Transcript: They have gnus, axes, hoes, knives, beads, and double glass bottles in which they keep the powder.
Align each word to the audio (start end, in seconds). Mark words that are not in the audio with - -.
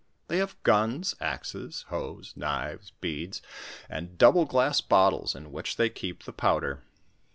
They 0.29 0.39
have 0.39 0.57
gnus, 0.63 1.13
axes, 1.21 1.83
hoes, 1.89 2.33
knives, 2.35 2.89
beads, 3.01 3.39
and 3.87 4.17
double 4.17 4.45
glass 4.45 4.81
bottles 4.81 5.35
in 5.35 5.51
which 5.51 5.75
they 5.75 5.91
keep 5.91 6.23
the 6.23 6.33
powder. 6.33 6.81